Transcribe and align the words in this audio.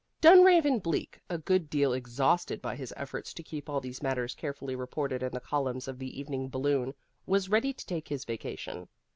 Dunraven 0.19 0.79
Bleak, 0.79 1.19
a 1.29 1.37
good 1.37 1.69
deal 1.69 1.93
exhausted 1.93 2.59
by 2.59 2.75
his 2.75 2.91
efforts 2.97 3.35
to 3.35 3.43
keep 3.43 3.69
all 3.69 3.79
these 3.79 4.01
matters 4.01 4.33
carefully 4.33 4.75
reported 4.75 5.21
in 5.21 5.31
the 5.31 5.39
columns 5.39 5.87
of 5.87 5.99
the 5.99 6.19
Evening 6.19 6.49
Balloon, 6.49 6.95
was 7.27 7.49
ready 7.51 7.71
to 7.71 7.85
take 7.85 8.07
his 8.07 8.25
vacation. 8.25 8.87